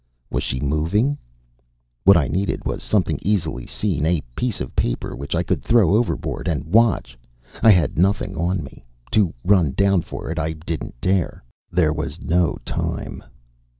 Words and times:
Was 0.31 0.41
she 0.41 0.59
moving? 0.59 1.15
What 2.05 2.17
I 2.17 2.27
needed 2.27 2.65
was 2.65 2.81
something 2.81 3.19
easily 3.21 3.67
seen, 3.67 4.03
a 4.07 4.21
piece 4.35 4.59
of 4.59 4.75
paper, 4.75 5.15
which 5.15 5.35
I 5.35 5.43
could 5.43 5.61
throw 5.61 5.93
overboard 5.93 6.47
and 6.47 6.65
watch. 6.73 7.19
I 7.61 7.69
had 7.69 7.99
nothing 7.99 8.35
on 8.35 8.63
me. 8.63 8.83
To 9.11 9.31
run 9.45 9.73
down 9.73 10.01
for 10.01 10.31
it 10.31 10.39
I 10.39 10.53
didn't 10.53 10.99
dare. 11.01 11.43
There 11.71 11.93
was 11.93 12.19
no 12.19 12.57
time. 12.65 13.23